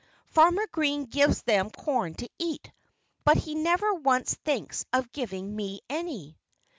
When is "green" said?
0.71-1.05